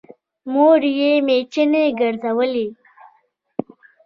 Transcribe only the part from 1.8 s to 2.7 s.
ګرځولې